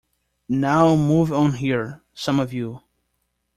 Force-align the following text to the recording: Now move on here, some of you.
Now 0.49 0.95
move 0.95 1.31
on 1.31 1.51
here, 1.53 2.01
some 2.15 2.39
of 2.39 2.51
you. 2.51 2.81